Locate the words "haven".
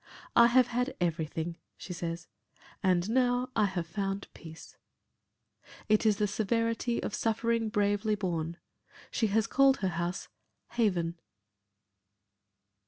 10.69-11.19